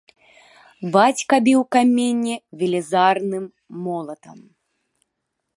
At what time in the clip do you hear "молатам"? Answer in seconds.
3.89-4.39